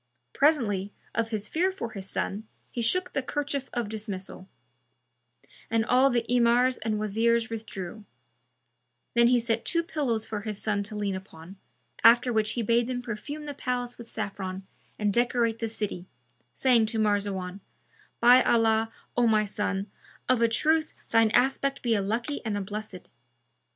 [0.33, 4.47] Presently, of his fear for his son, he shook the kerchief of dismissal[FN#293];
[5.69, 8.03] and all the Emirs and Wazirs withdrew;
[9.13, 11.57] then he set two pillows for his son to lean upon,
[12.03, 14.65] after which he bade them perfume the palace with saffron
[14.97, 16.07] and decorate the city,
[16.55, 17.61] saying to Marzawan,
[18.19, 19.85] "By Allah, O my son,
[20.27, 23.07] of a truth shine aspect be a lucky and a blessed!"